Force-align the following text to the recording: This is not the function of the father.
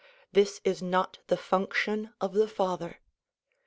This 0.33 0.61
is 0.63 0.81
not 0.81 1.19
the 1.27 1.37
function 1.37 2.11
of 2.19 2.33
the 2.33 2.47
father. 2.47 3.01